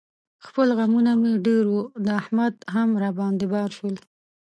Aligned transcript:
خپل 0.45 0.67
غمونه 0.79 1.11
مې 1.21 1.31
ډېر 1.45 1.63
و، 1.73 1.77
د 2.05 2.07
احمد 2.21 2.55
هم 2.75 2.89
را 3.01 3.09
باندې 3.19 3.45
بار 3.53 3.69
شول. 3.77 3.95